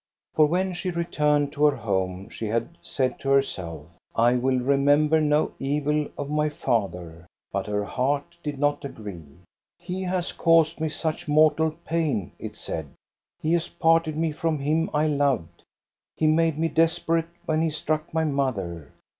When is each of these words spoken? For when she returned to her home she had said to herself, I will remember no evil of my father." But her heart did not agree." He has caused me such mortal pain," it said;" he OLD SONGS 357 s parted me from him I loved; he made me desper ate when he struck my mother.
For 0.33 0.47
when 0.47 0.73
she 0.73 0.89
returned 0.89 1.53
to 1.53 1.65
her 1.65 1.75
home 1.75 2.27
she 2.29 2.47
had 2.47 2.75
said 2.81 3.19
to 3.19 3.29
herself, 3.29 3.85
I 4.15 4.33
will 4.33 4.57
remember 4.57 5.21
no 5.21 5.53
evil 5.59 6.07
of 6.17 6.27
my 6.27 6.49
father." 6.49 7.27
But 7.51 7.67
her 7.67 7.83
heart 7.83 8.35
did 8.41 8.57
not 8.57 8.83
agree." 8.83 9.41
He 9.77 10.01
has 10.01 10.31
caused 10.31 10.81
me 10.81 10.89
such 10.89 11.27
mortal 11.27 11.69
pain," 11.85 12.31
it 12.39 12.55
said;" 12.55 12.87
he 13.43 13.49
OLD 13.53 13.61
SONGS 13.61 13.75
357 13.75 13.77
s 13.77 13.79
parted 13.79 14.19
me 14.19 14.31
from 14.31 14.57
him 14.57 14.89
I 14.91 15.05
loved; 15.05 15.61
he 16.17 16.25
made 16.25 16.57
me 16.57 16.67
desper 16.67 17.19
ate 17.19 17.27
when 17.45 17.61
he 17.61 17.69
struck 17.69 18.11
my 18.11 18.23
mother. 18.23 18.91